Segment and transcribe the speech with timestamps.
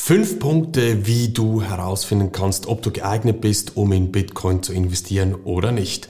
[0.00, 5.34] Fünf Punkte, wie du herausfinden kannst, ob du geeignet bist, um in Bitcoin zu investieren
[5.34, 6.08] oder nicht.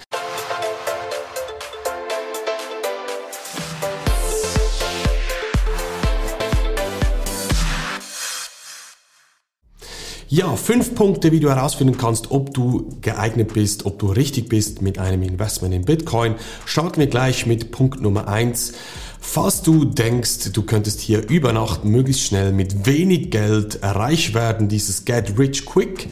[10.30, 14.82] Ja, fünf Punkte, wie du herausfinden kannst, ob du geeignet bist, ob du richtig bist
[14.82, 16.34] mit einem Investment in Bitcoin.
[16.66, 18.74] Starten wir gleich mit Punkt Nummer eins.
[19.30, 24.68] Falls du denkst, du könntest hier über Nacht möglichst schnell mit wenig Geld reich werden,
[24.68, 26.08] dieses Get Rich Quick,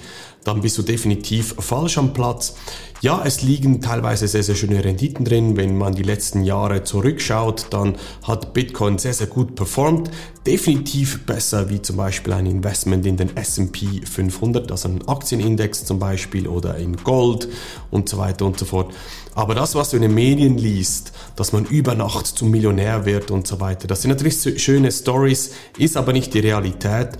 [0.47, 2.55] dann bist du definitiv falsch am Platz.
[3.03, 5.57] Ja, es liegen teilweise sehr, sehr schöne Renditen drin.
[5.57, 10.11] Wenn man die letzten Jahre zurückschaut, dann hat Bitcoin sehr, sehr gut performt.
[10.47, 15.99] Definitiv besser wie zum Beispiel ein Investment in den S&P 500, also einen Aktienindex zum
[15.99, 17.49] Beispiel oder in Gold
[17.91, 18.95] und so weiter und so fort.
[19.35, 23.31] Aber das, was du in den Medien liest, dass man über Nacht zum Millionär wird
[23.31, 27.11] und so weiter, das sind natürlich schöne Stories, ist aber nicht die Realität.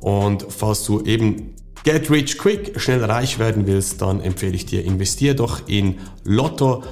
[0.00, 1.54] Und falls du eben
[1.84, 6.82] Get rich quick, schnell reich werden willst, dann empfehle ich dir, investier doch in Lotto.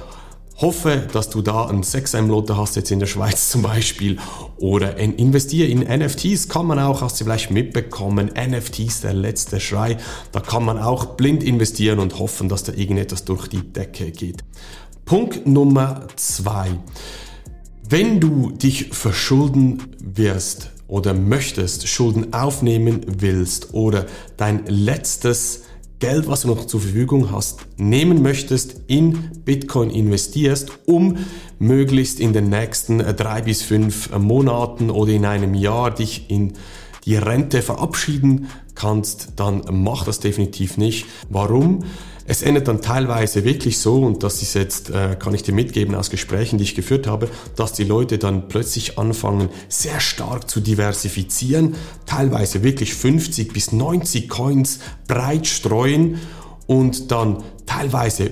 [0.59, 4.17] Hoffe, dass du da ein 6M Lotto hast, jetzt in der Schweiz zum Beispiel.
[4.57, 9.97] Oder investiere in NFTs, kann man auch, hast du vielleicht mitbekommen, NFTs, der letzte Schrei.
[10.31, 14.43] Da kann man auch blind investieren und hoffen, dass da irgendetwas durch die Decke geht.
[15.05, 16.71] Punkt Nummer zwei.
[17.87, 24.05] Wenn du dich verschulden wirst, oder möchtest, Schulden aufnehmen willst oder
[24.37, 25.63] dein letztes
[25.99, 31.17] Geld, was du noch zur Verfügung hast, nehmen möchtest, in Bitcoin investierst, um
[31.57, 36.53] möglichst in den nächsten drei bis fünf Monaten oder in einem Jahr dich in
[37.05, 41.05] die Rente verabschieden kannst, dann mach das definitiv nicht.
[41.29, 41.83] Warum?
[42.29, 45.95] Es endet dann teilweise wirklich so, und das ist jetzt, äh, kann ich dir mitgeben
[45.95, 50.59] aus Gesprächen, die ich geführt habe, dass die Leute dann plötzlich anfangen, sehr stark zu
[50.59, 56.19] diversifizieren, teilweise wirklich 50 bis 90 Coins breit streuen
[56.67, 58.31] und dann teilweise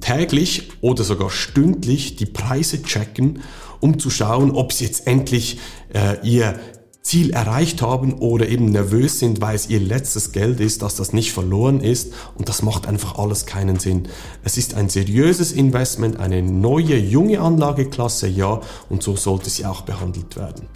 [0.00, 3.40] täglich oder sogar stündlich die Preise checken,
[3.80, 5.58] um zu schauen, ob sie jetzt endlich
[5.94, 6.58] äh, ihr
[7.04, 11.12] Ziel erreicht haben oder eben nervös sind, weil es ihr letztes Geld ist, dass das
[11.12, 14.08] nicht verloren ist und das macht einfach alles keinen Sinn.
[14.42, 19.82] Es ist ein seriöses Investment, eine neue, junge Anlageklasse, ja, und so sollte sie auch
[19.82, 20.66] behandelt werden.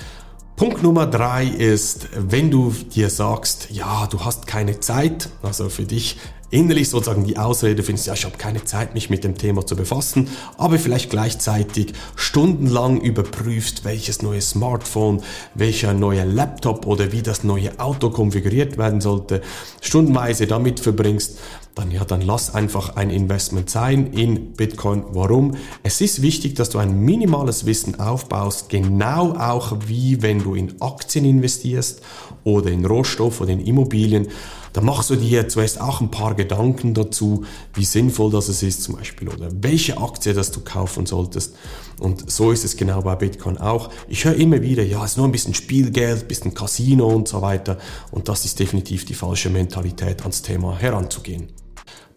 [0.59, 5.85] Punkt Nummer drei ist, wenn du dir sagst, ja, du hast keine Zeit, also für
[5.85, 6.17] dich
[6.51, 9.77] innerlich sozusagen die Ausrede findest, ja, ich habe keine Zeit, mich mit dem Thema zu
[9.77, 15.23] befassen, aber vielleicht gleichzeitig stundenlang überprüfst, welches neue Smartphone,
[15.55, 19.43] welcher neue Laptop oder wie das neue Auto konfiguriert werden sollte,
[19.81, 21.39] stundenweise damit verbringst,
[21.79, 25.05] dann ja, dann lass einfach ein Investment sein in Bitcoin.
[25.11, 25.57] Warum?
[25.83, 30.81] Es ist wichtig, dass du ein minimales Wissen aufbaust, genau auch wie wenn du in
[30.81, 32.03] Aktien investierst
[32.45, 34.29] oder in Rohstoff oder in Immobilien
[34.73, 37.45] dann machst du dir zuerst auch ein paar Gedanken dazu,
[37.75, 41.57] wie sinnvoll das ist zum Beispiel oder welche Aktie das du kaufen solltest.
[41.99, 43.91] Und so ist es genau bei Bitcoin auch.
[44.09, 47.29] Ich höre immer wieder, ja, es ist nur ein bisschen Spielgeld, ein bisschen Casino und
[47.29, 47.79] so weiter.
[48.11, 51.49] Und das ist definitiv die falsche Mentalität, ans Thema heranzugehen.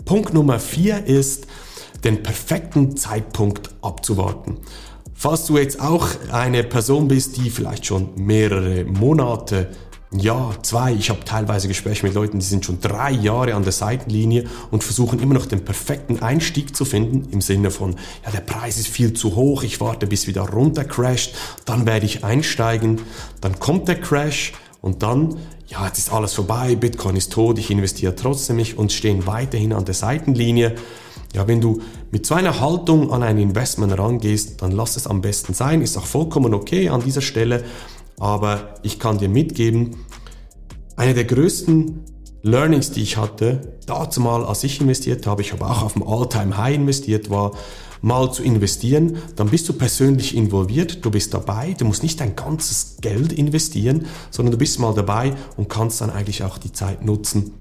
[0.06, 1.48] Punkt Nummer vier ist,
[2.04, 4.58] den perfekten Zeitpunkt abzuwarten.
[5.14, 9.70] Falls du jetzt auch eine Person bist, die vielleicht schon mehrere Monate
[10.14, 10.94] ja, zwei.
[10.94, 14.84] Ich habe teilweise Gespräche mit Leuten, die sind schon drei Jahre an der Seitenlinie und
[14.84, 17.96] versuchen immer noch den perfekten Einstieg zu finden, im Sinne von,
[18.26, 21.34] ja, der Preis ist viel zu hoch, ich warte bis wieder runter crasht,
[21.64, 23.02] dann werde ich einsteigen,
[23.40, 24.52] dann kommt der Crash
[24.82, 25.38] und dann,
[25.72, 29.72] ja, jetzt ist alles vorbei, Bitcoin ist tot, ich investiere trotzdem nicht und stehen weiterhin
[29.72, 30.76] an der Seitenlinie.
[31.34, 35.22] Ja, wenn du mit so einer Haltung an ein Investment rangehst, dann lass es am
[35.22, 37.64] besten sein, ist auch vollkommen okay an dieser Stelle.
[38.20, 39.96] Aber ich kann dir mitgeben,
[40.98, 42.02] eine der größten
[42.44, 46.04] Learnings, die ich hatte, dazu mal, als ich investiert habe, ich habe auch auf dem
[46.04, 47.52] All-Time-High investiert, war
[48.02, 52.36] mal zu investieren, dann bist du persönlich involviert, du bist dabei, du musst nicht dein
[52.36, 57.06] ganzes Geld investieren, sondern du bist mal dabei und kannst dann eigentlich auch die Zeit
[57.06, 57.54] nutzen,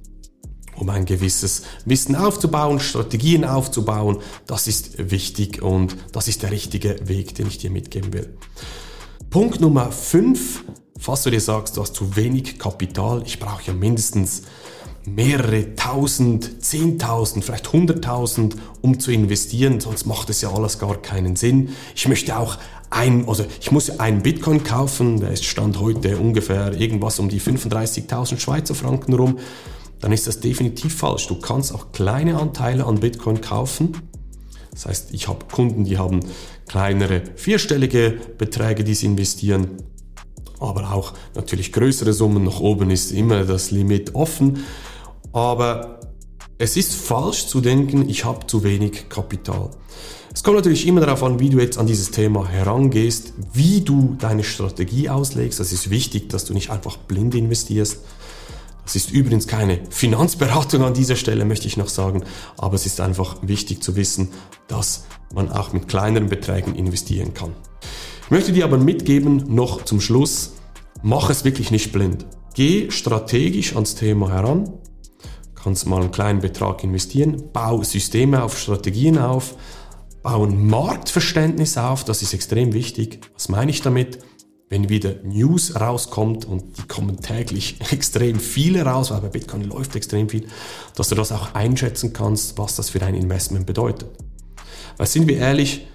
[0.77, 4.19] um ein gewisses Wissen aufzubauen, Strategien aufzubauen.
[4.47, 8.35] Das ist wichtig und das ist der richtige Weg, den ich dir mitgeben will.
[9.29, 10.65] Punkt Nummer 5,
[11.01, 14.43] falls du dir sagst, du hast zu wenig Kapital, ich brauche ja mindestens
[15.07, 21.37] mehrere tausend, zehntausend, vielleicht hunderttausend, um zu investieren, sonst macht es ja alles gar keinen
[21.37, 21.71] Sinn.
[21.97, 22.59] Ich möchte auch
[22.91, 27.41] ein, also ich muss einen Bitcoin kaufen, der ist Stand heute ungefähr irgendwas um die
[27.41, 29.39] 35.000 Schweizer Franken rum,
[30.01, 31.27] dann ist das definitiv falsch.
[31.29, 33.97] Du kannst auch kleine Anteile an Bitcoin kaufen.
[34.71, 36.21] Das heißt, ich habe Kunden, die haben
[36.69, 39.83] kleinere vierstellige Beträge, die sie investieren.
[40.61, 42.45] Aber auch natürlich größere Summen.
[42.45, 44.65] Nach oben ist immer das Limit offen.
[45.33, 46.01] Aber
[46.59, 49.71] es ist falsch zu denken, ich habe zu wenig Kapital.
[50.33, 54.17] Es kommt natürlich immer darauf an, wie du jetzt an dieses Thema herangehst, wie du
[54.19, 55.59] deine Strategie auslegst.
[55.59, 57.99] Das ist wichtig, dass du nicht einfach blind investierst.
[58.85, 62.25] Das ist übrigens keine Finanzberatung an dieser Stelle, möchte ich noch sagen,
[62.59, 64.29] aber es ist einfach wichtig zu wissen,
[64.69, 65.05] dass
[65.35, 67.55] man auch mit kleineren Beträgen investieren kann.
[68.31, 70.53] Ich möchte dir aber mitgeben, noch zum Schluss,
[71.03, 72.27] mach es wirklich nicht blind.
[72.55, 74.73] Geh strategisch ans Thema heran,
[75.57, 79.57] kannst mal einen kleinen Betrag investieren, bau Systeme auf, Strategien auf,
[80.23, 83.19] bau ein Marktverständnis auf, das ist extrem wichtig.
[83.35, 84.21] Was meine ich damit?
[84.69, 89.97] Wenn wieder News rauskommt und die kommen täglich extrem viele raus, weil bei Bitcoin läuft
[89.97, 90.47] extrem viel,
[90.95, 94.09] dass du das auch einschätzen kannst, was das für dein Investment bedeutet.
[94.99, 95.89] Weil sind wir ehrlich,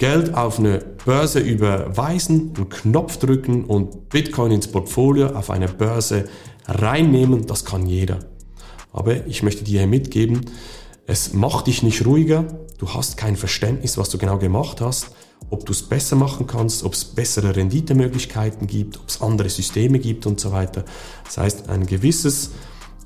[0.00, 6.24] Geld auf eine Börse überweisen, einen Knopf drücken und Bitcoin ins Portfolio auf eine Börse
[6.66, 8.20] reinnehmen, das kann jeder.
[8.94, 10.46] Aber ich möchte dir mitgeben,
[11.06, 12.46] es macht dich nicht ruhiger,
[12.78, 15.10] du hast kein Verständnis, was du genau gemacht hast,
[15.50, 19.98] ob du es besser machen kannst, ob es bessere Renditemöglichkeiten gibt, ob es andere Systeme
[19.98, 20.86] gibt und so weiter.
[21.24, 22.52] Das heißt, ein gewisses,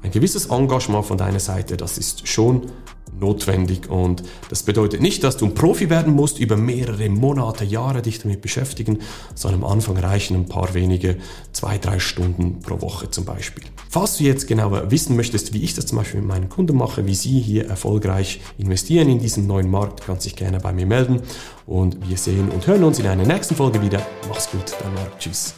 [0.04, 2.70] ein gewisses Engagement von deiner Seite, das ist schon
[3.18, 3.88] notwendig.
[3.88, 8.18] Und das bedeutet nicht, dass du ein Profi werden musst, über mehrere Monate, Jahre dich
[8.18, 8.98] damit beschäftigen,
[9.34, 11.16] sondern am Anfang reichen ein paar wenige,
[11.52, 13.64] zwei, drei Stunden pro Woche zum Beispiel.
[13.88, 17.06] Falls du jetzt genauer wissen möchtest, wie ich das zum Beispiel mit meinen Kunden mache,
[17.06, 21.22] wie sie hier erfolgreich investieren in diesen neuen Markt, kannst dich gerne bei mir melden.
[21.66, 24.04] Und wir sehen und hören uns in einer nächsten Folge wieder.
[24.28, 25.18] Mach's gut, dein Marc.
[25.18, 25.54] Tschüss.